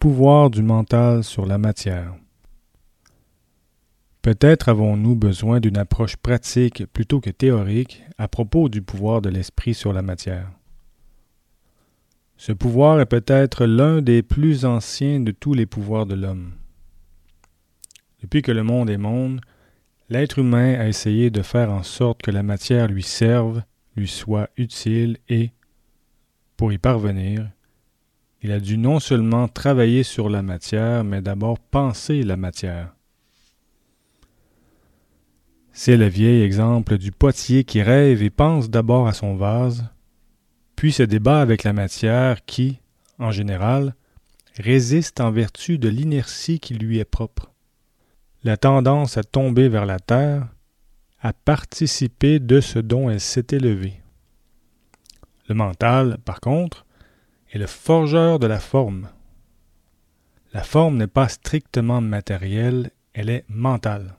Pouvoir 0.00 0.50
du 0.50 0.62
mental 0.62 1.24
sur 1.24 1.44
la 1.44 1.58
matière. 1.58 2.14
Peut-être 4.22 4.68
avons-nous 4.68 5.16
besoin 5.16 5.58
d'une 5.58 5.76
approche 5.76 6.14
pratique 6.16 6.86
plutôt 6.86 7.20
que 7.20 7.30
théorique 7.30 8.04
à 8.16 8.28
propos 8.28 8.68
du 8.68 8.80
pouvoir 8.80 9.22
de 9.22 9.28
l'esprit 9.28 9.74
sur 9.74 9.92
la 9.92 10.02
matière. 10.02 10.52
Ce 12.36 12.52
pouvoir 12.52 13.00
est 13.00 13.06
peut-être 13.06 13.66
l'un 13.66 14.00
des 14.00 14.22
plus 14.22 14.64
anciens 14.64 15.18
de 15.18 15.32
tous 15.32 15.54
les 15.54 15.66
pouvoirs 15.66 16.06
de 16.06 16.14
l'homme. 16.14 16.52
Depuis 18.22 18.42
que 18.42 18.52
le 18.52 18.62
monde 18.62 18.90
est 18.90 18.98
monde, 18.98 19.40
l'être 20.10 20.38
humain 20.38 20.78
a 20.78 20.86
essayé 20.86 21.30
de 21.30 21.42
faire 21.42 21.72
en 21.72 21.82
sorte 21.82 22.22
que 22.22 22.30
la 22.30 22.44
matière 22.44 22.86
lui 22.86 23.02
serve, 23.02 23.64
lui 23.96 24.06
soit 24.06 24.48
utile 24.56 25.18
et, 25.28 25.50
pour 26.56 26.72
y 26.72 26.78
parvenir, 26.78 27.50
il 28.42 28.52
a 28.52 28.60
dû 28.60 28.78
non 28.78 29.00
seulement 29.00 29.48
travailler 29.48 30.02
sur 30.02 30.28
la 30.28 30.42
matière, 30.42 31.04
mais 31.04 31.20
d'abord 31.20 31.58
penser 31.58 32.22
la 32.22 32.36
matière. 32.36 32.94
C'est 35.72 35.96
le 35.96 36.06
vieil 36.06 36.42
exemple 36.42 36.98
du 36.98 37.12
potier 37.12 37.64
qui 37.64 37.82
rêve 37.82 38.22
et 38.22 38.30
pense 38.30 38.70
d'abord 38.70 39.06
à 39.06 39.12
son 39.12 39.36
vase, 39.36 39.84
puis 40.76 40.92
se 40.92 41.02
débat 41.02 41.40
avec 41.40 41.64
la 41.64 41.72
matière 41.72 42.44
qui, 42.44 42.80
en 43.18 43.30
général, 43.30 43.94
résiste 44.56 45.20
en 45.20 45.30
vertu 45.30 45.78
de 45.78 45.88
l'inertie 45.88 46.60
qui 46.60 46.74
lui 46.74 46.98
est 46.98 47.04
propre. 47.04 47.52
La 48.44 48.56
tendance 48.56 49.16
à 49.16 49.24
tomber 49.24 49.68
vers 49.68 49.86
la 49.86 49.98
terre, 49.98 50.48
à 51.20 51.32
participer 51.32 52.38
de 52.38 52.60
ce 52.60 52.78
dont 52.78 53.10
elle 53.10 53.20
s'est 53.20 53.46
élevée. 53.50 54.00
Le 55.48 55.54
mental, 55.54 56.18
par 56.24 56.40
contre, 56.40 56.86
est 57.50 57.58
le 57.58 57.66
forgeur 57.66 58.38
de 58.38 58.46
la 58.46 58.60
forme. 58.60 59.08
La 60.52 60.62
forme 60.62 60.96
n'est 60.96 61.06
pas 61.06 61.28
strictement 61.28 62.00
matérielle, 62.00 62.90
elle 63.12 63.30
est 63.30 63.44
mentale. 63.48 64.14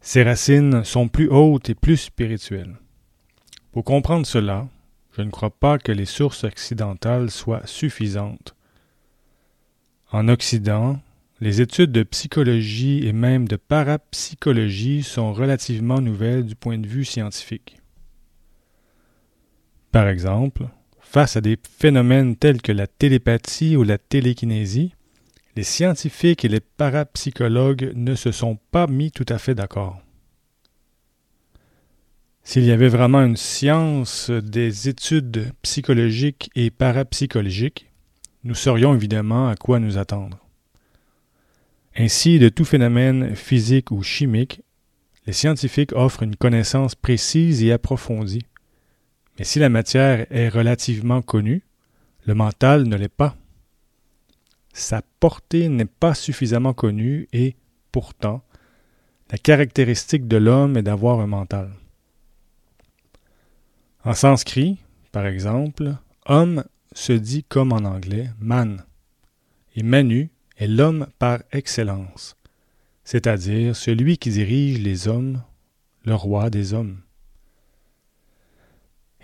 Ses 0.00 0.24
racines 0.24 0.84
sont 0.84 1.08
plus 1.08 1.28
hautes 1.28 1.70
et 1.70 1.74
plus 1.74 1.96
spirituelles. 1.96 2.76
Pour 3.70 3.84
comprendre 3.84 4.26
cela, 4.26 4.68
je 5.16 5.22
ne 5.22 5.30
crois 5.30 5.50
pas 5.50 5.78
que 5.78 5.92
les 5.92 6.06
sources 6.06 6.44
occidentales 6.44 7.30
soient 7.30 7.66
suffisantes. 7.66 8.56
En 10.10 10.28
Occident, 10.28 10.98
les 11.40 11.60
études 11.60 11.92
de 11.92 12.02
psychologie 12.02 13.06
et 13.06 13.12
même 13.12 13.48
de 13.48 13.56
parapsychologie 13.56 15.02
sont 15.02 15.32
relativement 15.32 16.00
nouvelles 16.00 16.46
du 16.46 16.54
point 16.54 16.78
de 16.78 16.86
vue 16.86 17.04
scientifique. 17.04 17.78
Par 19.90 20.08
exemple, 20.08 20.68
Face 21.12 21.36
à 21.36 21.42
des 21.42 21.58
phénomènes 21.78 22.36
tels 22.36 22.62
que 22.62 22.72
la 22.72 22.86
télépathie 22.86 23.76
ou 23.76 23.82
la 23.82 23.98
télékinésie, 23.98 24.94
les 25.56 25.62
scientifiques 25.62 26.42
et 26.46 26.48
les 26.48 26.60
parapsychologues 26.60 27.92
ne 27.94 28.14
se 28.14 28.32
sont 28.32 28.58
pas 28.70 28.86
mis 28.86 29.10
tout 29.10 29.26
à 29.28 29.36
fait 29.36 29.54
d'accord. 29.54 30.00
S'il 32.44 32.64
y 32.64 32.70
avait 32.70 32.88
vraiment 32.88 33.20
une 33.20 33.36
science 33.36 34.30
des 34.30 34.88
études 34.88 35.52
psychologiques 35.60 36.50
et 36.54 36.70
parapsychologiques, 36.70 37.90
nous 38.44 38.54
saurions 38.54 38.94
évidemment 38.94 39.50
à 39.50 39.54
quoi 39.54 39.80
nous 39.80 39.98
attendre. 39.98 40.38
Ainsi, 41.94 42.38
de 42.38 42.48
tout 42.48 42.64
phénomène 42.64 43.36
physique 43.36 43.90
ou 43.90 44.02
chimique, 44.02 44.62
les 45.26 45.34
scientifiques 45.34 45.92
offrent 45.92 46.22
une 46.22 46.36
connaissance 46.36 46.94
précise 46.94 47.62
et 47.62 47.70
approfondie. 47.70 48.46
Mais 49.38 49.44
si 49.44 49.58
la 49.58 49.68
matière 49.68 50.26
est 50.30 50.48
relativement 50.48 51.22
connue, 51.22 51.62
le 52.26 52.34
mental 52.34 52.84
ne 52.84 52.96
l'est 52.96 53.08
pas. 53.08 53.36
Sa 54.72 55.02
portée 55.20 55.68
n'est 55.68 55.84
pas 55.84 56.14
suffisamment 56.14 56.72
connue 56.72 57.28
et, 57.32 57.56
pourtant, 57.90 58.42
la 59.30 59.38
caractéristique 59.38 60.28
de 60.28 60.36
l'homme 60.36 60.76
est 60.76 60.82
d'avoir 60.82 61.20
un 61.20 61.26
mental. 61.26 61.72
En 64.04 64.14
sanskrit, 64.14 64.78
par 65.12 65.26
exemple, 65.26 65.94
homme 66.26 66.64
se 66.92 67.12
dit 67.12 67.44
comme 67.44 67.72
en 67.72 67.84
anglais 67.84 68.30
man, 68.40 68.84
et 69.74 69.82
Manu 69.82 70.30
est 70.56 70.66
l'homme 70.66 71.06
par 71.18 71.42
excellence, 71.52 72.36
c'est-à-dire 73.04 73.76
celui 73.76 74.18
qui 74.18 74.30
dirige 74.30 74.80
les 74.80 75.08
hommes, 75.08 75.42
le 76.04 76.14
roi 76.14 76.50
des 76.50 76.74
hommes. 76.74 77.01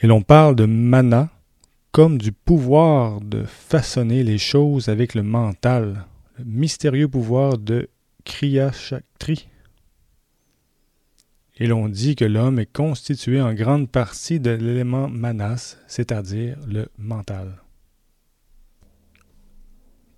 Et 0.01 0.07
l'on 0.07 0.23
parle 0.23 0.55
de 0.55 0.65
mana 0.65 1.31
comme 1.91 2.19
du 2.19 2.33
pouvoir 2.33 3.21
de 3.21 3.43
façonner 3.45 4.23
les 4.23 4.39
choses 4.39 4.89
avec 4.89 5.15
le 5.15 5.23
mental, 5.23 6.05
le 6.39 6.45
mystérieux 6.45 7.09
pouvoir 7.09 7.59
de 7.59 7.89
Kriya 8.25 8.71
Shakti. 8.71 9.49
Et 11.57 11.67
l'on 11.67 11.89
dit 11.89 12.15
que 12.15 12.25
l'homme 12.25 12.61
est 12.61 12.73
constitué 12.73 13.41
en 13.41 13.53
grande 13.53 13.91
partie 13.91 14.39
de 14.39 14.51
l'élément 14.51 15.09
manas, 15.09 15.77
c'est-à-dire 15.89 16.57
le 16.69 16.87
mental. 16.99 17.61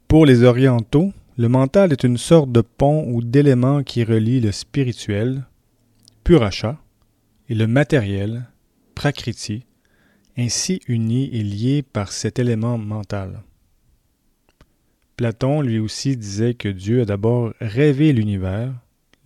Pour 0.07 0.27
les 0.27 0.43
orientaux, 0.43 1.12
le 1.39 1.49
mental 1.49 1.93
est 1.93 2.05
une 2.05 2.19
sorte 2.19 2.53
de 2.53 2.61
pont 2.61 3.07
ou 3.09 3.23
d'élément 3.23 3.83
qui 3.83 4.05
relie 4.05 4.41
le 4.41 4.53
spirituel, 4.53 5.47
puracha, 6.25 6.77
et 7.49 7.55
le 7.55 7.67
matériel, 7.67 8.47
prakriti, 8.95 9.65
ainsi 10.41 10.81
unis 10.89 11.28
et 11.33 11.43
liés 11.43 11.83
par 11.83 12.12
cet 12.12 12.39
élément 12.39 12.78
mental. 12.78 13.43
Platon 15.17 15.61
lui 15.61 15.78
aussi 15.78 16.17
disait 16.17 16.55
que 16.55 16.69
Dieu 16.69 17.03
a 17.03 17.05
d'abord 17.05 17.53
rêvé 17.61 18.12
l'univers, 18.12 18.73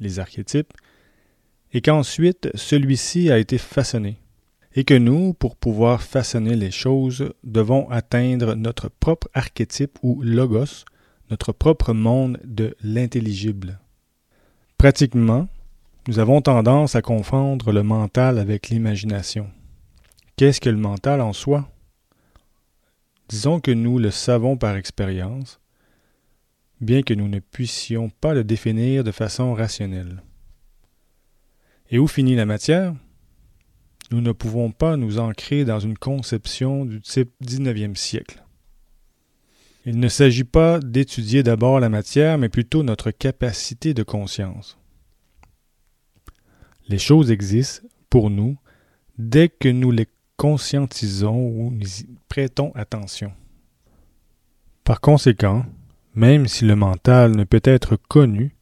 les 0.00 0.18
archétypes, 0.18 0.72
et 1.72 1.80
qu'ensuite 1.80 2.48
celui-ci 2.54 3.30
a 3.30 3.38
été 3.38 3.58
façonné, 3.58 4.16
et 4.74 4.82
que 4.82 4.94
nous, 4.94 5.34
pour 5.34 5.54
pouvoir 5.54 6.02
façonner 6.02 6.56
les 6.56 6.72
choses, 6.72 7.32
devons 7.44 7.88
atteindre 7.90 8.56
notre 8.56 8.88
propre 8.88 9.28
archétype 9.34 9.98
ou 10.02 10.20
logos, 10.22 10.84
notre 11.30 11.52
propre 11.52 11.92
monde 11.92 12.40
de 12.44 12.76
l'intelligible. 12.82 13.78
Pratiquement, 14.78 15.48
nous 16.08 16.18
avons 16.18 16.42
tendance 16.42 16.96
à 16.96 17.02
confondre 17.02 17.70
le 17.70 17.84
mental 17.84 18.38
avec 18.38 18.68
l'imagination. 18.68 19.48
Qu'est-ce 20.36 20.60
que 20.60 20.68
le 20.68 20.76
mental 20.76 21.20
en 21.20 21.32
soi? 21.32 21.70
Disons 23.28 23.60
que 23.60 23.70
nous 23.70 24.00
le 24.00 24.10
savons 24.10 24.56
par 24.56 24.74
expérience, 24.74 25.60
bien 26.80 27.02
que 27.02 27.14
nous 27.14 27.28
ne 27.28 27.38
puissions 27.38 28.10
pas 28.10 28.34
le 28.34 28.42
définir 28.42 29.04
de 29.04 29.12
façon 29.12 29.54
rationnelle. 29.54 30.24
Et 31.88 32.00
où 32.00 32.08
finit 32.08 32.34
la 32.34 32.46
matière? 32.46 32.96
Nous 34.10 34.20
ne 34.20 34.32
pouvons 34.32 34.72
pas 34.72 34.96
nous 34.96 35.20
ancrer 35.20 35.64
dans 35.64 35.78
une 35.78 35.96
conception 35.96 36.84
du 36.84 37.00
type 37.00 37.32
XIXe 37.40 37.98
siècle. 37.98 38.44
Il 39.86 40.00
ne 40.00 40.08
s'agit 40.08 40.44
pas 40.44 40.80
d'étudier 40.80 41.44
d'abord 41.44 41.78
la 41.78 41.90
matière, 41.90 42.38
mais 42.38 42.48
plutôt 42.48 42.82
notre 42.82 43.12
capacité 43.12 43.94
de 43.94 44.02
conscience. 44.02 44.78
Les 46.88 46.98
choses 46.98 47.30
existent 47.30 47.86
pour 48.10 48.30
nous 48.30 48.58
dès 49.16 49.48
que 49.48 49.68
nous 49.68 49.92
les 49.92 50.08
conscientisons 50.36 51.46
ou 51.46 51.70
nous 51.70 52.00
y 52.00 52.06
prêtons 52.28 52.72
attention. 52.74 53.32
Par 54.84 55.00
conséquent, 55.00 55.64
même 56.14 56.46
si 56.46 56.64
le 56.64 56.76
mental 56.76 57.36
ne 57.36 57.44
peut 57.44 57.62
être 57.64 57.96
connu, 57.96 58.54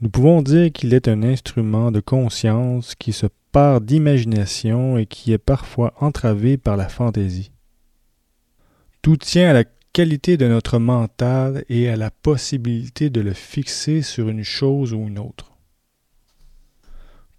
nous 0.00 0.10
pouvons 0.10 0.42
dire 0.42 0.72
qu'il 0.72 0.92
est 0.92 1.08
un 1.08 1.22
instrument 1.22 1.90
de 1.90 2.00
conscience 2.00 2.94
qui 2.94 3.12
se 3.12 3.26
part 3.52 3.80
d'imagination 3.80 4.98
et 4.98 5.06
qui 5.06 5.32
est 5.32 5.38
parfois 5.38 5.94
entravé 6.00 6.56
par 6.56 6.76
la 6.76 6.88
fantaisie. 6.88 7.52
Tout 9.02 9.16
tient 9.16 9.50
à 9.50 9.52
la 9.52 9.64
qualité 9.92 10.36
de 10.36 10.48
notre 10.48 10.78
mental 10.78 11.64
et 11.68 11.88
à 11.88 11.96
la 11.96 12.10
possibilité 12.10 13.10
de 13.10 13.20
le 13.20 13.32
fixer 13.32 14.02
sur 14.02 14.28
une 14.28 14.42
chose 14.42 14.92
ou 14.92 15.06
une 15.06 15.20
autre. 15.20 15.53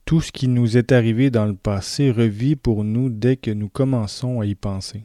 Tout 0.06 0.22
ce 0.22 0.31
qui 0.31 0.48
nous 0.48 0.78
est 0.78 0.92
arrivé 0.92 1.31
dans 1.31 1.48
le 1.48 1.56
passé 1.56 2.12
revit 2.12 2.56
pour 2.56 2.84
nous 2.84 3.10
dès 3.10 3.38
que 3.38 3.50
nous 3.50 3.69
commençons 3.69 4.40
à 4.40 4.46
y 4.46 4.54
penser. 4.54 5.04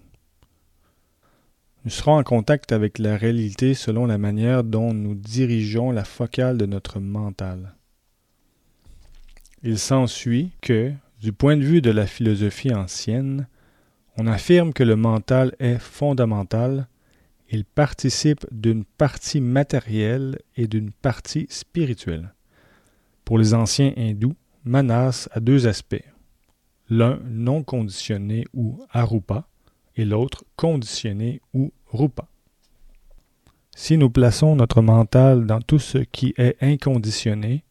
Nous 1.86 1.90
serons 1.90 2.18
en 2.18 2.22
contact 2.22 2.70
avec 2.72 2.98
la 2.98 3.16
réalité 3.16 3.72
selon 3.72 4.04
la 4.04 4.18
manière 4.18 4.62
dont 4.62 4.92
nous 4.92 5.14
dirigeons 5.14 5.90
la 5.90 6.04
focale 6.04 6.58
de 6.58 6.66
notre 6.66 7.00
mental. 7.00 7.74
Il 9.62 9.78
s'ensuit 9.78 10.52
que, 10.60 10.92
du 11.18 11.32
point 11.32 11.56
de 11.56 11.64
vue 11.64 11.80
de 11.80 11.90
la 11.90 12.06
philosophie 12.06 12.74
ancienne, 12.74 13.48
on 14.18 14.26
affirme 14.26 14.74
que 14.74 14.82
le 14.82 14.96
mental 14.96 15.54
est 15.60 15.78
fondamental, 15.78 16.88
il 17.50 17.64
participe 17.64 18.44
d'une 18.50 18.84
partie 18.84 19.40
matérielle 19.40 20.38
et 20.56 20.66
d'une 20.66 20.90
partie 20.90 21.46
spirituelle. 21.48 22.34
Pour 23.24 23.38
les 23.38 23.54
anciens 23.54 23.94
hindous, 23.96 24.36
Manas 24.64 25.28
a 25.32 25.40
deux 25.40 25.66
aspects, 25.66 26.04
l'un 26.90 27.18
non 27.24 27.62
conditionné 27.62 28.44
ou 28.52 28.84
arupa 28.90 29.48
et 29.96 30.04
l'autre 30.04 30.44
conditionné 30.56 31.40
ou 31.54 31.72
rupa. 31.86 32.28
Si 33.74 33.96
nous 33.96 34.10
plaçons 34.10 34.56
notre 34.56 34.82
mental 34.82 35.46
dans 35.46 35.62
tout 35.62 35.78
ce 35.78 35.98
qui 35.98 36.34
est 36.36 36.56
inconditionné, 36.60 37.64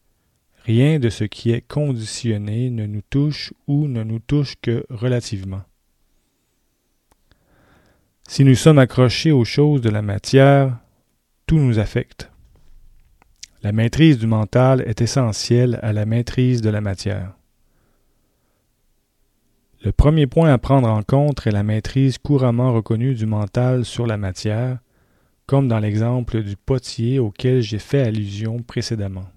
rien 0.64 0.98
de 0.98 1.10
ce 1.10 1.24
qui 1.24 1.52
est 1.52 1.60
conditionné 1.60 2.70
ne 2.70 2.86
nous 2.86 3.02
touche 3.08 3.52
ou 3.68 3.86
ne 3.86 4.02
nous 4.02 4.18
touche 4.18 4.56
que 4.60 4.84
relativement. 4.90 5.62
Si 8.28 8.44
nous 8.44 8.54
sommes 8.54 8.78
accrochés 8.78 9.32
aux 9.32 9.44
choses 9.44 9.80
de 9.80 9.90
la 9.90 10.02
matière, 10.02 10.78
tout 11.46 11.58
nous 11.58 11.78
affecte. 11.78 12.29
La 13.62 13.72
maîtrise 13.72 14.16
du 14.16 14.26
mental 14.26 14.82
est 14.86 15.02
essentielle 15.02 15.78
à 15.82 15.92
la 15.92 16.06
maîtrise 16.06 16.62
de 16.62 16.70
la 16.70 16.80
matière. 16.80 17.34
Le 19.84 19.92
premier 19.92 20.26
point 20.26 20.50
à 20.50 20.56
prendre 20.56 20.88
en 20.88 21.02
compte 21.02 21.46
est 21.46 21.50
la 21.50 21.62
maîtrise 21.62 22.16
couramment 22.16 22.72
reconnue 22.72 23.14
du 23.14 23.26
mental 23.26 23.84
sur 23.84 24.06
la 24.06 24.16
matière, 24.16 24.78
comme 25.44 25.68
dans 25.68 25.78
l'exemple 25.78 26.42
du 26.42 26.56
potier 26.56 27.18
auquel 27.18 27.60
j'ai 27.60 27.78
fait 27.78 28.00
allusion 28.00 28.62
précédemment. 28.62 29.28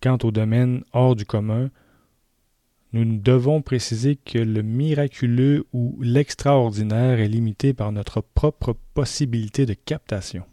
Quant 0.00 0.18
au 0.22 0.30
domaine 0.30 0.84
hors 0.92 1.16
du 1.16 1.26
commun, 1.26 1.70
nous 2.92 3.04
devons 3.18 3.60
préciser 3.60 4.14
que 4.14 4.38
le 4.38 4.62
miraculeux 4.62 5.66
ou 5.72 5.98
l'extraordinaire 6.00 7.18
est 7.18 7.28
limité 7.28 7.74
par 7.74 7.90
notre 7.90 8.20
propre 8.20 8.76
possibilité 8.94 9.66
de 9.66 9.74
captation. 9.74 10.44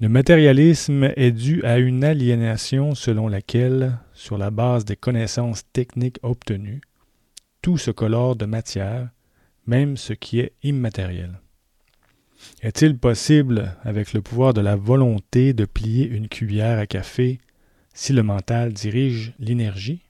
Le 0.00 0.08
matérialisme 0.08 1.12
est 1.14 1.30
dû 1.30 1.62
à 1.62 1.76
une 1.76 2.04
aliénation 2.04 2.94
selon 2.94 3.28
laquelle, 3.28 3.98
sur 4.14 4.38
la 4.38 4.50
base 4.50 4.86
des 4.86 4.96
connaissances 4.96 5.70
techniques 5.74 6.18
obtenues, 6.22 6.80
tout 7.60 7.76
se 7.76 7.90
colore 7.90 8.34
de 8.34 8.46
matière, 8.46 9.10
même 9.66 9.98
ce 9.98 10.14
qui 10.14 10.40
est 10.40 10.54
immatériel. 10.62 11.38
Est-il 12.62 12.96
possible, 12.96 13.76
avec 13.82 14.14
le 14.14 14.22
pouvoir 14.22 14.54
de 14.54 14.62
la 14.62 14.74
volonté, 14.74 15.52
de 15.52 15.66
plier 15.66 16.08
une 16.08 16.28
cuillère 16.28 16.78
à 16.78 16.86
café 16.86 17.38
si 17.92 18.14
le 18.14 18.22
mental 18.22 18.72
dirige 18.72 19.34
l'énergie? 19.38 20.00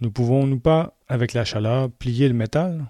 Ne 0.00 0.08
pouvons-nous 0.08 0.58
pas, 0.58 0.96
avec 1.06 1.34
la 1.34 1.44
chaleur, 1.44 1.90
plier 1.90 2.28
le 2.28 2.34
métal? 2.34 2.86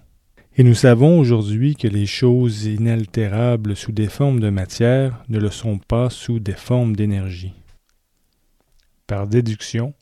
Et 0.55 0.63
nous 0.63 0.75
savons 0.75 1.19
aujourd'hui 1.19 1.75
que 1.75 1.87
les 1.87 2.05
choses 2.05 2.65
inaltérables 2.65 3.75
sous 3.75 3.91
des 3.91 4.05
formes 4.05 4.39
de 4.39 4.51
matière 4.51 5.23
ne 5.27 5.39
le 5.39 5.49
sont 5.49 5.79
pas 5.79 6.11
sous 6.11 6.39
des 6.39 6.53
formes 6.53 6.95
d'énergie. 6.95 7.55
Par 9.07 9.25
déduction, 9.25 9.95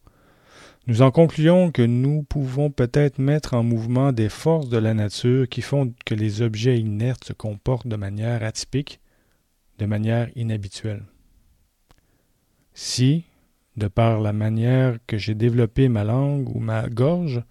nous 0.87 1.03
en 1.03 1.09
concluons 1.09 1.71
que 1.71 1.81
nous 1.81 2.23
pouvons 2.23 2.69
peut-être 2.69 3.17
mettre 3.17 3.53
en 3.53 3.63
mouvement 3.63 4.11
des 4.11 4.27
forces 4.27 4.67
de 4.67 4.77
la 4.77 4.93
nature 4.93 5.47
qui 5.47 5.61
font 5.61 5.93
que 6.05 6.15
les 6.15 6.41
objets 6.41 6.77
inertes 6.77 7.23
se 7.23 7.33
comportent 7.33 7.87
de 7.87 7.95
manière 7.95 8.43
atypique, 8.43 8.99
de 9.77 9.85
manière 9.85 10.29
inhabituelle. 10.35 11.05
Si, 12.73 13.23
de 13.77 13.87
par 13.87 14.19
la 14.19 14.33
manière 14.33 14.97
que 15.07 15.17
j'ai 15.17 15.35
développé 15.35 15.87
ma 15.87 16.03
langue 16.03 16.53
ou 16.53 16.59
ma 16.59 16.89
gorge, 16.89 17.41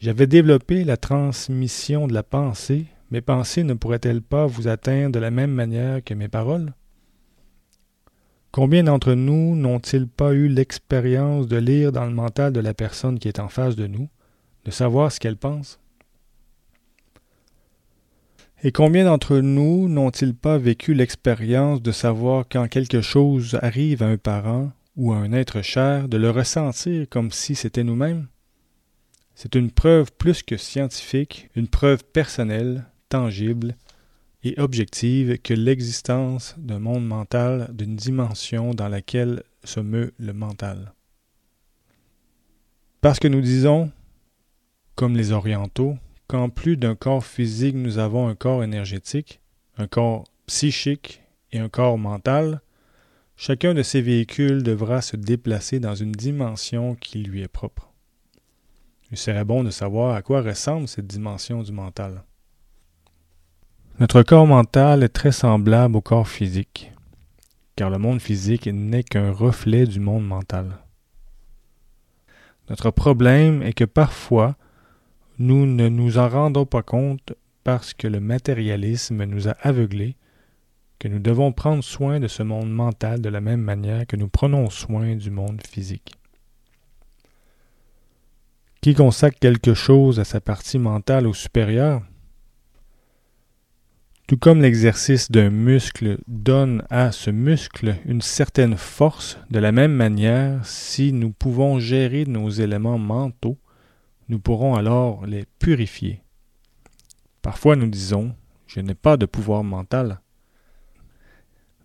j'avais 0.00 0.26
développé 0.26 0.84
la 0.84 0.96
transmission 0.96 2.06
de 2.06 2.14
la 2.14 2.22
pensée, 2.22 2.86
mes 3.10 3.20
pensées 3.20 3.64
ne 3.64 3.74
pourraient-elles 3.74 4.22
pas 4.22 4.46
vous 4.46 4.68
atteindre 4.68 5.12
de 5.12 5.18
la 5.18 5.30
même 5.30 5.52
manière 5.52 6.04
que 6.04 6.14
mes 6.14 6.28
paroles? 6.28 6.74
Combien 8.50 8.84
d'entre 8.84 9.14
nous 9.14 9.56
n'ont-ils 9.56 10.08
pas 10.08 10.32
eu 10.32 10.48
l'expérience 10.48 11.48
de 11.48 11.56
lire 11.56 11.92
dans 11.92 12.06
le 12.06 12.14
mental 12.14 12.52
de 12.52 12.60
la 12.60 12.74
personne 12.74 13.18
qui 13.18 13.28
est 13.28 13.40
en 13.40 13.48
face 13.48 13.76
de 13.76 13.86
nous, 13.86 14.08
de 14.64 14.70
savoir 14.70 15.12
ce 15.12 15.20
qu'elle 15.20 15.36
pense? 15.36 15.80
Et 18.62 18.72
combien 18.72 19.04
d'entre 19.04 19.38
nous 19.38 19.88
n'ont-ils 19.88 20.34
pas 20.34 20.58
vécu 20.58 20.94
l'expérience 20.94 21.80
de 21.80 21.92
savoir 21.92 22.44
quand 22.50 22.66
quelque 22.68 23.00
chose 23.00 23.56
arrive 23.62 24.02
à 24.02 24.08
un 24.08 24.16
parent 24.16 24.72
ou 24.96 25.12
à 25.12 25.16
un 25.16 25.32
être 25.32 25.62
cher, 25.62 26.08
de 26.08 26.16
le 26.16 26.30
ressentir 26.30 27.08
comme 27.08 27.30
si 27.30 27.54
c'était 27.54 27.84
nous-mêmes? 27.84 28.26
C'est 29.40 29.54
une 29.54 29.70
preuve 29.70 30.10
plus 30.10 30.42
que 30.42 30.56
scientifique, 30.56 31.48
une 31.54 31.68
preuve 31.68 32.02
personnelle, 32.02 32.86
tangible, 33.08 33.76
et 34.42 34.58
objective 34.58 35.38
que 35.38 35.54
l'existence 35.54 36.56
d'un 36.58 36.80
monde 36.80 37.06
mental 37.06 37.68
d'une 37.72 37.94
dimension 37.94 38.74
dans 38.74 38.88
laquelle 38.88 39.44
se 39.62 39.78
meut 39.78 40.12
le 40.18 40.32
mental. 40.32 40.92
Parce 43.00 43.20
que 43.20 43.28
nous 43.28 43.40
disons, 43.40 43.92
comme 44.96 45.16
les 45.16 45.30
orientaux, 45.30 45.96
qu'en 46.26 46.48
plus 46.48 46.76
d'un 46.76 46.96
corps 46.96 47.24
physique 47.24 47.76
nous 47.76 47.98
avons 47.98 48.26
un 48.26 48.34
corps 48.34 48.64
énergétique, 48.64 49.40
un 49.76 49.86
corps 49.86 50.24
psychique 50.48 51.22
et 51.52 51.60
un 51.60 51.68
corps 51.68 51.96
mental, 51.96 52.60
chacun 53.36 53.72
de 53.72 53.84
ces 53.84 54.00
véhicules 54.00 54.64
devra 54.64 55.00
se 55.00 55.14
déplacer 55.14 55.78
dans 55.78 55.94
une 55.94 56.10
dimension 56.10 56.96
qui 56.96 57.22
lui 57.22 57.42
est 57.42 57.46
propre. 57.46 57.87
Il 59.10 59.16
serait 59.16 59.44
bon 59.44 59.64
de 59.64 59.70
savoir 59.70 60.14
à 60.14 60.22
quoi 60.22 60.42
ressemble 60.42 60.86
cette 60.86 61.06
dimension 61.06 61.62
du 61.62 61.72
mental. 61.72 62.22
Notre 64.00 64.22
corps 64.22 64.46
mental 64.46 65.02
est 65.02 65.08
très 65.08 65.32
semblable 65.32 65.96
au 65.96 66.00
corps 66.00 66.28
physique, 66.28 66.92
car 67.74 67.90
le 67.90 67.98
monde 67.98 68.20
physique 68.20 68.66
n'est 68.66 69.02
qu'un 69.02 69.32
reflet 69.32 69.86
du 69.86 69.98
monde 69.98 70.26
mental. 70.26 70.78
Notre 72.68 72.90
problème 72.90 73.62
est 73.62 73.72
que 73.72 73.84
parfois, 73.84 74.56
nous 75.38 75.66
ne 75.66 75.88
nous 75.88 76.18
en 76.18 76.28
rendons 76.28 76.66
pas 76.66 76.82
compte 76.82 77.32
parce 77.64 77.94
que 77.94 78.06
le 78.06 78.20
matérialisme 78.20 79.24
nous 79.24 79.48
a 79.48 79.56
aveuglés, 79.62 80.16
que 80.98 81.08
nous 81.08 81.18
devons 81.18 81.52
prendre 81.52 81.82
soin 81.82 82.20
de 82.20 82.28
ce 82.28 82.42
monde 82.42 82.70
mental 82.70 83.20
de 83.20 83.28
la 83.28 83.40
même 83.40 83.62
manière 83.62 84.06
que 84.06 84.16
nous 84.16 84.28
prenons 84.28 84.68
soin 84.68 85.16
du 85.16 85.30
monde 85.30 85.60
physique. 85.66 86.14
Qui 88.88 88.94
consacre 88.94 89.38
quelque 89.38 89.74
chose 89.74 90.18
à 90.18 90.24
sa 90.24 90.40
partie 90.40 90.78
mentale 90.78 91.26
au 91.26 91.34
supérieur 91.34 92.00
tout 94.26 94.38
comme 94.38 94.62
l'exercice 94.62 95.30
d'un 95.30 95.50
muscle 95.50 96.16
donne 96.26 96.82
à 96.88 97.12
ce 97.12 97.30
muscle 97.30 97.96
une 98.06 98.22
certaine 98.22 98.78
force, 98.78 99.38
de 99.50 99.58
la 99.58 99.72
même 99.72 99.92
manière, 99.92 100.64
si 100.64 101.12
nous 101.12 101.32
pouvons 101.32 101.78
gérer 101.78 102.24
nos 102.24 102.48
éléments 102.48 102.96
mentaux, 102.96 103.58
nous 104.30 104.38
pourrons 104.38 104.74
alors 104.74 105.26
les 105.26 105.44
purifier. 105.58 106.22
Parfois 107.42 107.76
nous 107.76 107.88
disons 107.88 108.34
Je 108.66 108.80
n'ai 108.80 108.94
pas 108.94 109.18
de 109.18 109.26
pouvoir 109.26 109.64
mental. 109.64 110.22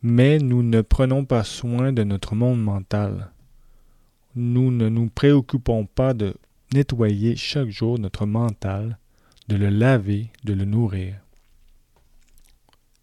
Mais 0.01 0.37
nous 0.37 0.63
ne 0.63 0.79
prenons 0.79 1.25
pas 1.25 1.43
soin 1.43 1.91
de 1.91 2.05
notre 2.05 2.33
monde 2.33 2.63
mental. 2.63 3.33
Nous 4.37 4.71
ne 4.71 4.87
nous 4.87 5.09
préoccupons 5.09 5.85
pas 5.85 6.13
de 6.13 6.35
nettoyer 6.73 7.35
chaque 7.35 7.69
jour 7.69 7.99
notre 7.99 8.25
mental, 8.25 8.97
de 9.47 9.55
le 9.55 9.69
laver, 9.69 10.31
de 10.43 10.53
le 10.53 10.65
nourrir. 10.65 11.15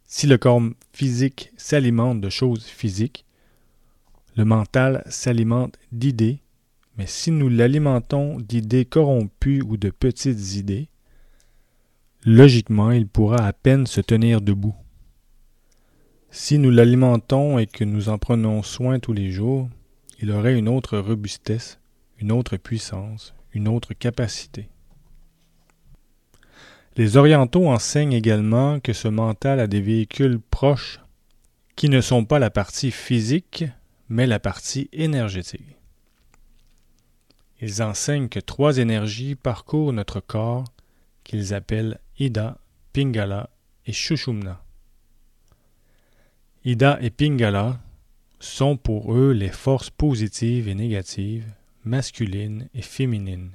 Si 0.05 0.27
le 0.27 0.39
corps 0.39 0.63
physique 0.93 1.53
s'alimente 1.57 2.21
de 2.21 2.29
choses 2.29 2.65
physiques, 2.65 3.25
le 4.37 4.45
mental 4.45 5.05
s'alimente 5.09 5.79
d'idées, 5.93 6.41
mais 6.99 7.07
si 7.07 7.31
nous 7.31 7.49
l'alimentons 7.49 8.39
d'idées 8.41 8.85
corrompues 8.85 9.63
ou 9.63 9.77
de 9.77 9.91
petites 9.91 10.57
idées, 10.57 10.89
logiquement 12.25 12.91
il 12.91 13.07
pourra 13.07 13.47
à 13.47 13.53
peine 13.53 13.87
se 13.87 14.01
tenir 14.01 14.41
debout. 14.41 14.75
Si 16.31 16.59
nous 16.59 16.71
l'alimentons 16.71 17.59
et 17.59 17.67
que 17.67 17.85
nous 17.85 18.09
en 18.09 18.19
prenons 18.19 18.63
soin 18.63 18.99
tous 18.99 19.13
les 19.13 19.31
jours, 19.31 19.69
il 20.21 20.31
aurait 20.31 20.59
une 20.59 20.69
autre 20.69 20.99
robustesse, 20.99 21.81
une 22.19 22.33
autre 22.33 22.57
puissance, 22.57 23.35
une 23.53 23.69
autre 23.69 23.95
capacité. 23.95 24.69
Les 26.97 27.17
orientaux 27.17 27.69
enseignent 27.69 28.13
également 28.13 28.81
que 28.81 28.93
ce 28.93 29.09
mental 29.09 29.61
a 29.61 29.67
des 29.67 29.81
véhicules 29.81 30.41
proches 30.41 31.01
qui 31.77 31.89
ne 31.89 32.01
sont 32.01 32.25
pas 32.25 32.39
la 32.39 32.51
partie 32.51 32.91
physique, 32.91 33.65
mais 34.09 34.27
la 34.27 34.41
partie 34.41 34.89
énergétique. 34.93 35.77
Ils 37.61 37.83
enseignent 37.83 38.29
que 38.29 38.41
trois 38.41 38.79
énergies 38.79 39.35
parcourent 39.35 39.93
notre 39.93 40.21
corps 40.21 40.65
qu'ils 41.25 41.55
appellent 41.55 42.01
Ida, 42.19 42.59
Pingala 42.93 43.51
et 43.87 43.93
Shushumna. 43.93 44.63
Ida 46.65 46.99
et 47.01 47.11
Pingala 47.11 47.81
sont 48.41 48.77
pour 48.77 49.15
eux 49.15 49.33
les 49.33 49.51
forces 49.51 49.91
positives 49.91 50.69
et 50.69 50.75
négatives, 50.75 51.51
masculines 51.85 52.69
et 52.75 52.83
féminines, 52.83 53.53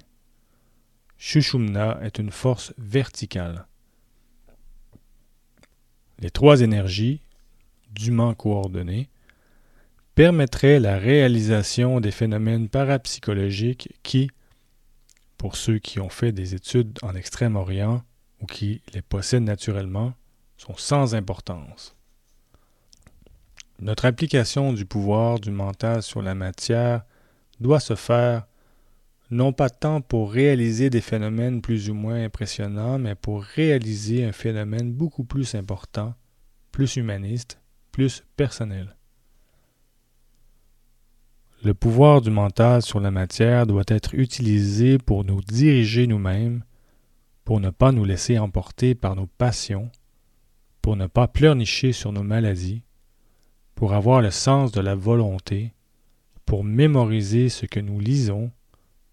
Shushumna 1.18 2.00
est 2.02 2.20
une 2.20 2.32
force 2.32 2.74
verticale. 2.78 3.68
Les 6.20 6.30
trois 6.30 6.62
énergies, 6.62 7.22
dûment 7.92 8.34
coordonnées, 8.34 9.10
permettraient 10.16 10.80
la 10.80 10.98
réalisation 10.98 12.00
des 12.00 12.12
phénomènes 12.12 12.70
parapsychologiques 12.70 13.94
qui, 14.04 14.30
pour 15.38 15.56
ceux 15.56 15.78
qui 15.80 16.00
ont 16.00 16.10
fait 16.10 16.32
des 16.32 16.56
études 16.56 16.98
en 17.02 17.16
Extrême-Orient 17.16 18.04
ou 18.42 18.46
qui 18.46 18.82
les 18.94 19.02
possèdent 19.02 19.44
naturellement, 19.44 20.14
sont 20.58 20.78
sans 20.78 21.16
importance. 21.16 21.96
Notre 23.80 24.06
application 24.06 24.72
du 24.72 24.86
pouvoir 24.86 25.40
du 25.40 25.52
mental 25.52 26.02
sur 26.02 26.22
la 26.22 26.34
matière 26.34 27.04
doit 27.60 27.80
se 27.80 27.96
faire 27.96 28.46
non 29.32 29.54
pas 29.54 29.70
tant 29.70 30.02
pour 30.02 30.32
réaliser 30.32 30.90
des 30.90 31.02
phénomènes 31.02 31.62
plus 31.62 31.90
ou 31.90 31.94
moins 31.94 32.24
impressionnants, 32.24 33.00
mais 33.00 33.16
pour 33.16 33.44
réaliser 33.44 34.24
un 34.24 34.32
phénomène 34.32 34.92
beaucoup 34.92 35.24
plus 35.24 35.56
important, 35.56 36.14
plus 36.72 36.96
humaniste, 36.96 37.60
plus 37.92 38.24
personnel. 38.38 38.96
Le 41.64 41.74
pouvoir 41.74 42.22
du 42.22 42.30
mental 42.30 42.84
sur 42.84 43.00
la 43.00 43.10
matière 43.10 43.66
doit 43.66 43.86
être 43.88 44.14
utilisé 44.14 45.00
pour 45.00 45.24
nous 45.24 45.42
diriger 45.42 46.06
nous-mêmes, 46.06 46.64
pour 47.44 47.60
ne 47.60 47.72
pas 47.72 47.92
nous 47.92 48.06
laisser 48.06 48.38
emporter 48.38 48.94
par 48.94 49.16
nos 49.16 49.26
passions, 49.26 49.90
pour 50.84 50.96
ne 50.96 51.08
pas 51.08 51.28
pleurnicher 51.28 51.92
sur 51.92 52.12
nos 52.12 52.22
maladies, 52.22 52.84
pour 53.74 53.94
avoir 53.94 54.22
le 54.22 54.30
sens 54.30 54.72
de 54.72 54.82
la 54.82 54.94
volonté, 54.94 55.74
pour 56.46 56.64
mémoriser 56.64 57.50
ce 57.50 57.66
que 57.66 57.80
nous 57.80 58.00
lisons, 58.00 58.52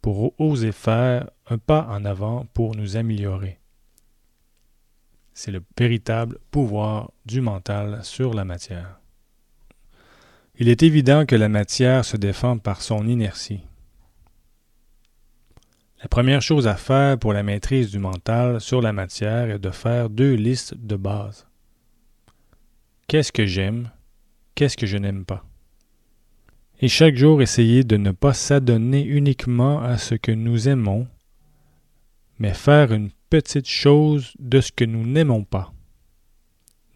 pour 0.00 0.38
oser 0.40 0.72
faire 0.72 1.30
un 1.48 1.58
pas 1.58 1.86
en 1.90 2.04
avant 2.04 2.46
pour 2.54 2.76
nous 2.76 2.96
améliorer. 2.96 3.58
C'est 5.32 5.50
le 5.50 5.62
véritable 5.78 6.38
pouvoir 6.50 7.12
du 7.24 7.40
mental 7.40 8.04
sur 8.04 8.34
la 8.34 8.44
matière. 8.44 8.98
Il 10.58 10.68
est 10.68 10.82
évident 10.82 11.24
que 11.24 11.36
la 11.36 11.48
matière 11.48 12.04
se 12.04 12.16
défend 12.16 12.58
par 12.58 12.82
son 12.82 13.06
inertie. 13.06 13.62
La 16.02 16.08
première 16.08 16.42
chose 16.42 16.66
à 16.66 16.74
faire 16.74 17.18
pour 17.18 17.32
la 17.32 17.42
maîtrise 17.42 17.90
du 17.90 17.98
mental 17.98 18.60
sur 18.60 18.82
la 18.82 18.92
matière 18.92 19.50
est 19.50 19.58
de 19.58 19.70
faire 19.70 20.10
deux 20.10 20.34
listes 20.34 20.74
de 20.74 20.96
base. 20.96 21.46
Qu'est-ce 23.06 23.32
que 23.32 23.46
j'aime 23.46 23.90
Qu'est-ce 24.54 24.76
que 24.76 24.86
je 24.86 24.98
n'aime 24.98 25.24
pas? 25.24 25.44
Et 26.82 26.88
chaque 26.88 27.16
jour 27.16 27.40
essayer 27.40 27.84
de 27.84 27.96
ne 27.96 28.10
pas 28.10 28.34
s'adonner 28.34 29.02
uniquement 29.02 29.80
à 29.80 29.96
ce 29.96 30.14
que 30.14 30.32
nous 30.32 30.68
aimons, 30.68 31.06
mais 32.38 32.52
faire 32.52 32.92
une 32.92 33.10
petite 33.30 33.68
chose 33.68 34.34
de 34.38 34.60
ce 34.60 34.72
que 34.72 34.84
nous 34.84 35.06
n'aimons 35.06 35.44
pas. 35.44 35.72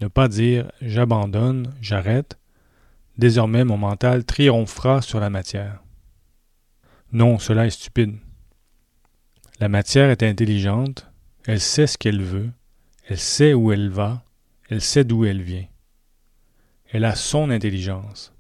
Ne 0.02 0.09
pas 0.09 0.28
dire 0.28 0.71
j'abandonne, 0.83 1.73
j'arrête, 1.81 2.37
Désormais 3.19 3.64
mon 3.64 3.78
mental 3.78 4.25
triomphera 4.25 5.00
sur 5.00 5.21
la 5.21 5.31
matière. 5.31 5.83
Non, 7.12 7.38
cela 7.38 7.66
est 7.66 7.71
stupide. 7.71 8.16
La 9.59 9.71
matière 9.71 10.11
est 10.11 10.23
intelligente, 10.23 11.11
elle 11.47 11.61
sait 11.61 11.87
ce 11.87 11.97
qu'elle 11.97 12.23
veut, 12.23 12.50
elle 13.09 13.19
sait 13.19 13.55
où 13.55 13.73
elle 13.73 13.88
va, 13.88 14.23
elle 14.69 14.83
sait 14.83 15.05
d'où 15.05 15.25
elle 15.25 15.40
vient. 15.40 15.64
Elle 16.93 17.07
a 17.07 17.14
son 17.14 17.49
intelligence. 17.50 18.36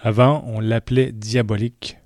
Avant, 0.00 0.44
on 0.46 0.60
l'appelait 0.60 1.12
diabolique. 1.12 1.98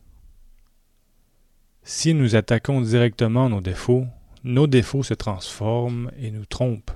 Si 1.83 2.15
nous 2.15 2.37
attaquons 2.37 2.81
directement 2.81 3.51
nos 3.51 3.61
défauts, 3.61 4.07
nos 4.45 4.67
défauts 4.67 5.03
se 5.03 5.15
transforment 5.15 6.11
et 6.19 6.31
nous 6.31 6.47
trompent. 6.47 6.93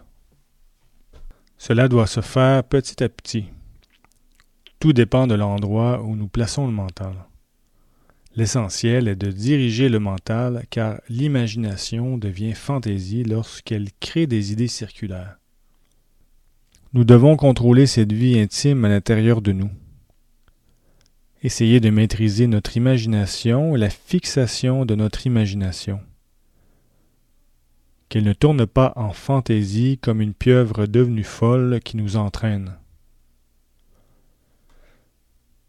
Cela 1.58 1.88
doit 1.88 2.06
se 2.06 2.20
faire 2.20 2.64
petit 2.64 3.02
à 3.02 3.08
petit. 3.08 3.46
Tout 4.78 4.92
dépend 4.92 5.26
de 5.26 5.34
l'endroit 5.34 6.02
où 6.02 6.16
nous 6.16 6.28
plaçons 6.28 6.66
le 6.66 6.72
mental. 6.72 7.14
L'essentiel 8.34 9.08
est 9.08 9.16
de 9.16 9.30
diriger 9.30 9.88
le 9.88 9.98
mental 9.98 10.64
car 10.70 11.00
l'imagination 11.08 12.18
devient 12.18 12.52
fantaisie 12.52 13.24
lorsqu'elle 13.24 13.88
crée 14.00 14.26
des 14.26 14.52
idées 14.52 14.68
circulaires. 14.68 15.38
Nous 16.92 17.04
devons 17.04 17.36
contrôler 17.36 17.86
cette 17.86 18.12
vie 18.12 18.38
intime 18.38 18.84
à 18.84 18.88
l'intérieur 18.88 19.40
de 19.42 19.52
nous. 19.52 19.70
Essayer 21.42 21.80
de 21.80 21.90
maîtriser 21.90 22.46
notre 22.46 22.76
imagination 22.76 23.76
et 23.76 23.78
la 23.78 23.90
fixation 23.90 24.86
de 24.86 24.94
notre 24.94 25.26
imagination. 25.26 26.00
Qu'elle 28.08 28.24
ne 28.24 28.32
tourne 28.32 28.66
pas 28.66 28.92
en 28.96 29.12
fantaisie 29.12 29.98
comme 29.98 30.22
une 30.22 30.32
pieuvre 30.32 30.86
devenue 30.86 31.24
folle 31.24 31.80
qui 31.84 31.98
nous 31.98 32.16
entraîne. 32.16 32.76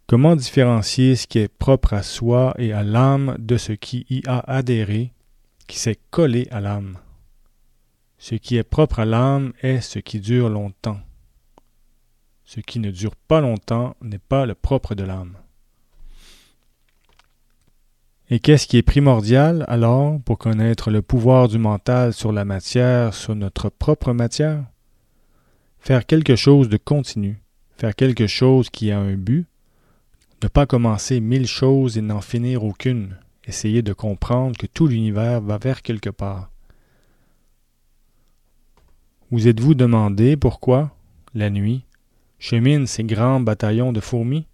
Comment 0.08 0.38
différencier 0.38 1.18
ce 1.18 1.28
qui 1.28 1.40
est 1.40 1.50
propre 1.50 1.94
à 1.94 2.02
soi 2.02 2.54
et 2.58 2.72
à 2.72 2.82
l'âme 2.82 3.36
de 3.38 3.58
ce 3.58 3.74
qui 3.74 4.06
y 4.10 4.22
a 4.26 4.40
adhéré, 4.40 5.12
qui 5.68 5.80
s'est 5.80 6.00
collé 6.12 6.48
à 6.50 6.62
l'âme? 6.62 6.98
Ce 8.18 8.36
qui 8.36 8.56
est 8.56 8.64
propre 8.64 9.00
à 9.00 9.06
l'âme 9.06 9.52
est 9.62 9.82
ce 9.82 10.00
qui 10.00 10.22
dure 10.22 10.48
longtemps. 10.48 11.02
Ce 12.46 12.62
qui 12.62 12.80
ne 12.80 12.90
dure 12.90 13.18
pas 13.18 13.42
longtemps 13.42 13.98
n'est 14.02 14.18
pas 14.18 14.46
le 14.46 14.56
propre 14.56 14.96
de 14.96 15.04
l'âme. 15.04 15.38
Et 18.30 18.40
qu'est-ce 18.40 18.68
qui 18.68 18.76
est 18.76 18.82
primordial 18.82 19.64
alors 19.70 20.20
pour 20.20 20.38
connaître 20.38 20.92
le 20.92 21.02
pouvoir 21.02 21.48
du 21.48 21.58
mental 21.58 22.14
sur 22.14 22.34
la 22.34 22.44
matière, 22.44 23.14
sur 23.14 23.36
notre 23.36 23.70
propre 23.70 24.12
matière? 24.12 24.66
Faire 25.80 26.06
quelque 26.06 26.36
chose 26.36 26.68
de 26.68 26.76
continu, 26.76 27.42
faire 27.78 27.96
quelque 27.96 28.28
chose 28.28 28.70
qui 28.70 28.92
a 28.92 29.00
un 29.00 29.16
but, 29.16 29.48
ne 30.44 30.50
pas 30.50 30.66
commencer 30.66 31.22
mille 31.22 31.48
choses 31.48 31.98
et 31.98 32.02
n'en 32.02 32.20
finir 32.20 32.66
aucune. 32.66 33.16
Essayer 33.46 33.82
de 33.82 33.94
comprendre 33.94 34.58
que 34.58 34.68
tout 34.68 34.88
l'univers 34.88 35.40
va 35.40 35.58
vers 35.58 35.82
quelque 35.82 36.10
part. 36.10 36.52
Vous 39.32 39.48
êtes-vous 39.48 39.74
demandé 39.74 40.36
pourquoi, 40.36 40.92
la 41.34 41.50
nuit, 41.50 41.86
cheminent 42.40 42.88
ces 42.88 43.06
grands 43.06 43.40
bataillons 43.40 43.94
de 43.94 44.02
fourmis? 44.02 44.48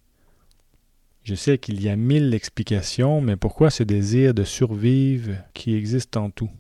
Je 1.23 1.35
sais 1.35 1.57
qu'il 1.57 1.81
y 1.81 1.89
a 1.89 1.95
mille 1.95 2.33
explications, 2.33 3.21
mais 3.21 3.35
pourquoi 3.35 3.69
ce 3.69 3.83
désir 3.83 4.33
de 4.33 4.43
survivre 4.43 5.33
qui 5.53 5.75
existe 5.75 6.17
en 6.17 6.29
tout? 6.29 6.51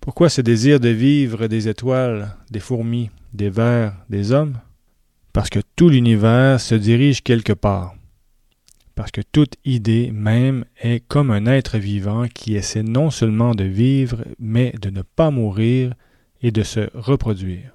Pourquoi 0.00 0.28
ce 0.28 0.40
désir 0.40 0.80
de 0.80 0.88
vivre 0.88 1.46
des 1.46 1.68
étoiles, 1.68 2.36
des 2.50 2.60
fourmis, 2.60 3.10
des 3.32 3.50
vers, 3.50 3.94
des 4.10 4.32
hommes? 4.32 4.58
parce 5.32 5.48
que 5.48 5.60
tout 5.76 5.88
l'univers 5.88 6.60
se 6.60 6.74
dirige 6.74 7.22
quelque 7.22 7.52
part, 7.52 7.94
parce 8.94 9.10
que 9.10 9.22
toute 9.22 9.56
idée 9.64 10.10
même 10.12 10.64
est 10.80 11.00
comme 11.06 11.30
un 11.30 11.46
être 11.46 11.78
vivant 11.78 12.26
qui 12.28 12.54
essaie 12.54 12.82
non 12.82 13.10
seulement 13.10 13.54
de 13.54 13.64
vivre, 13.64 14.24
mais 14.38 14.74
de 14.80 14.90
ne 14.90 15.02
pas 15.02 15.30
mourir 15.30 15.94
et 16.42 16.50
de 16.50 16.62
se 16.62 16.90
reproduire. 16.94 17.74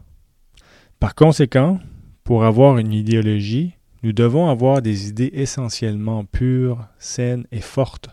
Par 1.00 1.16
conséquent, 1.16 1.80
pour 2.24 2.46
avoir 2.46 2.78
une 2.78 2.94
idéologie, 2.94 3.74
nous 4.08 4.14
devons 4.14 4.48
avoir 4.48 4.82
des 4.82 5.10
idées 5.10 5.32
essentiellement 5.34 6.24
pures, 6.24 6.88
saines 6.98 7.46
et 7.52 7.60
fortes. 7.60 8.08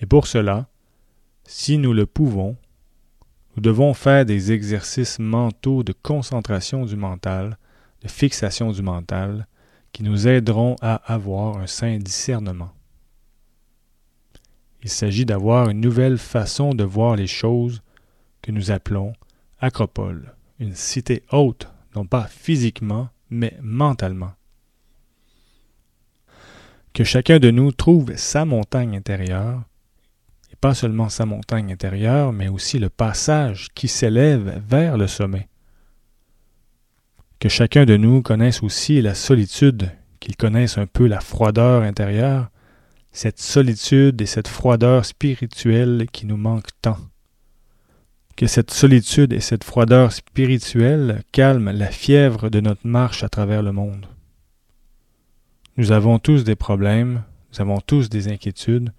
Et 0.00 0.06
pour 0.06 0.26
cela, 0.26 0.66
si 1.44 1.76
nous 1.76 1.92
le 1.92 2.06
pouvons, 2.06 2.56
nous 3.54 3.60
devons 3.60 3.92
faire 3.92 4.24
des 4.24 4.50
exercices 4.50 5.18
mentaux 5.18 5.82
de 5.82 5.92
concentration 5.92 6.86
du 6.86 6.96
mental 6.96 7.58
de 8.00 8.08
fixation 8.08 8.72
du 8.72 8.80
mental 8.80 9.46
qui 9.92 10.04
nous 10.04 10.26
aideront 10.26 10.76
à 10.80 10.94
avoir 11.12 11.58
un 11.58 11.66
sain 11.66 11.98
discernement. 11.98 12.72
Il 14.82 14.88
s'agit 14.88 15.26
d'avoir 15.26 15.68
une 15.68 15.82
nouvelle 15.82 16.16
façon 16.16 16.72
de 16.72 16.84
voir 16.84 17.14
les 17.14 17.26
choses 17.26 17.82
que 18.40 18.52
nous 18.52 18.70
appelons 18.70 19.12
acropole, 19.60 20.34
une 20.58 20.74
cité 20.74 21.24
haute, 21.30 21.68
non 21.94 22.06
pas 22.06 22.26
physiquement, 22.26 23.10
mais 23.28 23.58
mentalement. 23.60 24.32
Que 26.98 27.04
chacun 27.04 27.38
de 27.38 27.52
nous 27.52 27.70
trouve 27.70 28.16
sa 28.16 28.44
montagne 28.44 28.96
intérieure, 28.96 29.62
et 30.52 30.56
pas 30.56 30.74
seulement 30.74 31.08
sa 31.08 31.26
montagne 31.26 31.72
intérieure, 31.72 32.32
mais 32.32 32.48
aussi 32.48 32.80
le 32.80 32.88
passage 32.88 33.68
qui 33.72 33.86
s'élève 33.86 34.60
vers 34.68 34.98
le 34.98 35.06
sommet 35.06 35.48
que 37.38 37.48
chacun 37.48 37.84
de 37.84 37.96
nous 37.96 38.20
connaisse 38.20 38.62
aussi 38.64 39.00
la 39.00 39.14
solitude, 39.14 39.92
qu'il 40.18 40.36
connaisse 40.36 40.76
un 40.76 40.86
peu 40.86 41.06
la 41.06 41.20
froideur 41.20 41.82
intérieure, 41.82 42.50
cette 43.12 43.38
solitude 43.38 44.20
et 44.20 44.26
cette 44.26 44.48
froideur 44.48 45.04
spirituelle 45.04 46.06
qui 46.10 46.26
nous 46.26 46.36
manquent 46.36 46.74
tant. 46.82 46.98
Que 48.36 48.48
cette 48.48 48.72
solitude 48.72 49.32
et 49.32 49.40
cette 49.40 49.64
froideur 49.64 50.12
spirituelle 50.12 51.22
calment 51.30 51.70
la 51.70 51.90
fièvre 51.90 52.50
de 52.50 52.58
notre 52.60 52.86
marche 52.86 53.22
à 53.22 53.28
travers 53.28 53.62
le 53.62 53.70
monde. 53.72 54.06
Nous 55.78 55.92
avons 55.92 56.18
tous 56.18 56.42
des 56.42 56.56
problèmes, 56.56 57.22
nous 57.52 57.60
avons 57.60 57.80
tous 57.80 58.08
des 58.08 58.26
inquiétudes, 58.26 58.92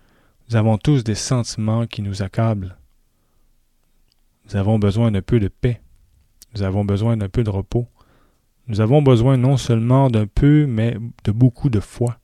nous 0.48 0.56
avons 0.56 0.78
tous 0.78 1.04
des 1.04 1.14
sentiments 1.14 1.86
qui 1.86 2.02
nous 2.02 2.24
accablent. 2.24 2.78
Nous 4.46 4.56
avons 4.56 4.80
besoin 4.80 5.12
d'un 5.12 5.22
peu 5.22 5.42
de 5.42 5.50
paix, 5.50 5.82
nous 6.56 6.64
avons 6.64 6.86
besoin 6.86 7.18
d'un 7.18 7.28
peu 7.28 7.44
de 7.44 7.50
repos, 7.50 7.90
nous 8.68 8.80
avons 8.80 9.02
besoin 9.02 9.36
non 9.36 9.58
seulement 9.58 10.10
d'un 10.10 10.26
peu, 10.26 10.68
mais 10.68 10.96
de 11.26 11.34
beaucoup 11.34 11.70
de 11.70 11.82
foi. 11.82 12.18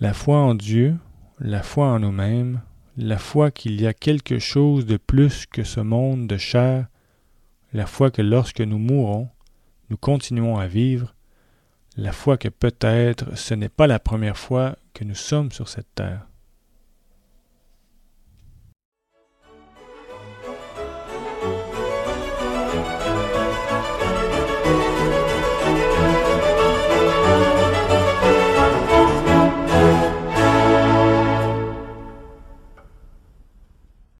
La 0.00 0.14
foi 0.14 0.38
en 0.38 0.54
Dieu, 0.54 0.96
la 1.38 1.62
foi 1.62 1.88
en 1.88 1.98
nous-mêmes, 1.98 2.62
la 2.96 3.18
foi 3.18 3.50
qu'il 3.50 3.78
y 3.78 3.86
a 3.86 3.92
quelque 3.92 4.38
chose 4.38 4.86
de 4.86 4.96
plus 4.96 5.44
que 5.44 5.62
ce 5.62 5.80
monde 5.80 6.26
de 6.26 6.38
chair, 6.38 6.86
la 7.74 7.84
foi 7.84 8.10
que 8.10 8.22
lorsque 8.22 8.62
nous 8.62 8.78
mourrons, 8.78 9.28
nous 9.90 9.98
continuons 9.98 10.56
à 10.56 10.66
vivre, 10.66 11.15
la 11.96 12.12
foi 12.12 12.36
que 12.36 12.48
peut-être 12.48 13.36
ce 13.36 13.54
n'est 13.54 13.68
pas 13.68 13.86
la 13.86 13.98
première 13.98 14.36
fois 14.36 14.76
que 14.94 15.04
nous 15.04 15.14
sommes 15.14 15.52
sur 15.52 15.68
cette 15.68 15.94
terre. 15.94 16.26